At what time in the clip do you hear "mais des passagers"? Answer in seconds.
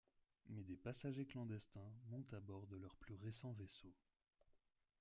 0.49-1.27